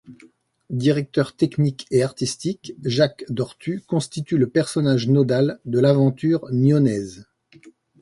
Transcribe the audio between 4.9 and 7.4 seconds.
nodal de l’aventure nyonnaise.